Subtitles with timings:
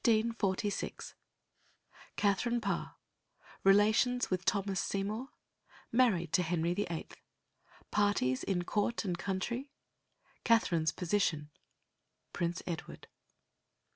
[0.03, 1.13] ]CHAPTER II 1546
[2.15, 2.95] Katherine Parr
[3.63, 5.29] Relations with Thomas Seymour
[5.91, 7.07] Married to Henry VIII.
[7.91, 9.69] Parties in court and country
[10.43, 11.51] Katherine's position
[12.33, 13.09] Prince Edward.